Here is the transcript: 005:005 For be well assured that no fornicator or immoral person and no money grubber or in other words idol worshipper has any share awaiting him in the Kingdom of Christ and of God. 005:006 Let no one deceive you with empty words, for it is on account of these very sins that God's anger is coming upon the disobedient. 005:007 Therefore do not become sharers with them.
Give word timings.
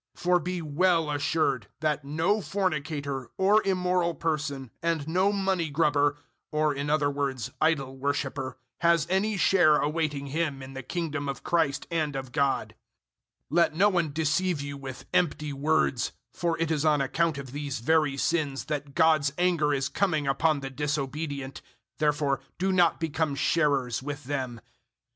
005:005 0.17 0.21
For 0.23 0.39
be 0.39 0.61
well 0.63 1.11
assured 1.11 1.67
that 1.81 2.03
no 2.03 2.41
fornicator 2.41 3.29
or 3.37 3.61
immoral 3.63 4.15
person 4.15 4.71
and 4.81 5.07
no 5.07 5.31
money 5.31 5.69
grubber 5.69 6.17
or 6.51 6.73
in 6.73 6.89
other 6.89 7.07
words 7.11 7.51
idol 7.61 7.95
worshipper 7.95 8.57
has 8.79 9.05
any 9.11 9.37
share 9.37 9.75
awaiting 9.77 10.25
him 10.33 10.63
in 10.63 10.73
the 10.73 10.81
Kingdom 10.81 11.29
of 11.29 11.43
Christ 11.43 11.85
and 11.91 12.15
of 12.15 12.31
God. 12.31 12.73
005:006 13.51 13.57
Let 13.57 13.75
no 13.75 13.89
one 13.89 14.11
deceive 14.11 14.59
you 14.59 14.75
with 14.75 15.05
empty 15.13 15.53
words, 15.53 16.13
for 16.33 16.59
it 16.59 16.71
is 16.71 16.83
on 16.83 16.99
account 16.99 17.37
of 17.37 17.51
these 17.51 17.77
very 17.77 18.17
sins 18.17 18.65
that 18.65 18.95
God's 18.95 19.31
anger 19.37 19.71
is 19.71 19.87
coming 19.87 20.25
upon 20.25 20.61
the 20.61 20.71
disobedient. 20.71 21.61
005:007 21.99 21.99
Therefore 21.99 22.39
do 22.57 22.71
not 22.71 22.99
become 22.99 23.35
sharers 23.35 24.01
with 24.01 24.23
them. 24.23 24.61